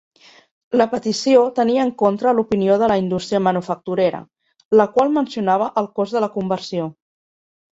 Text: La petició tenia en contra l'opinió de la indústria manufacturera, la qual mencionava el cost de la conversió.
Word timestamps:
La 0.79 0.85
petició 0.93 1.43
tenia 1.59 1.83
en 1.87 1.91
contra 2.03 2.33
l'opinió 2.37 2.77
de 2.83 2.89
la 2.93 2.97
indústria 3.01 3.43
manufacturera, 3.49 4.23
la 4.81 4.89
qual 4.97 5.15
mencionava 5.19 5.69
el 5.83 5.91
cost 6.01 6.19
de 6.19 6.25
la 6.25 6.33
conversió. 6.41 6.91